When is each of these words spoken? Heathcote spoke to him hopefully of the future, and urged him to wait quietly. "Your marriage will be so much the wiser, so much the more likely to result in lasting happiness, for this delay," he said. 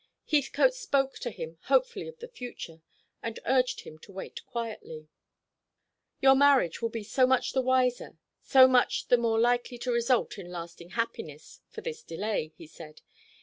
Heathcote 0.25 0.73
spoke 0.73 1.19
to 1.19 1.29
him 1.29 1.59
hopefully 1.65 2.07
of 2.07 2.17
the 2.17 2.27
future, 2.27 2.81
and 3.21 3.39
urged 3.45 3.81
him 3.81 3.99
to 3.99 4.11
wait 4.11 4.43
quietly. 4.47 5.09
"Your 6.19 6.33
marriage 6.33 6.81
will 6.81 6.89
be 6.89 7.03
so 7.03 7.27
much 7.27 7.51
the 7.53 7.61
wiser, 7.61 8.17
so 8.41 8.67
much 8.67 9.09
the 9.09 9.17
more 9.17 9.39
likely 9.39 9.77
to 9.77 9.91
result 9.91 10.39
in 10.39 10.49
lasting 10.51 10.89
happiness, 10.97 11.61
for 11.69 11.81
this 11.81 12.01
delay," 12.01 12.51
he 12.57 12.65
said. 12.65 13.01